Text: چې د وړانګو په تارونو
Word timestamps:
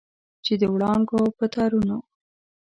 چې 0.45 0.53
د 0.61 0.63
وړانګو 0.73 1.21
په 1.37 1.45
تارونو 1.53 1.97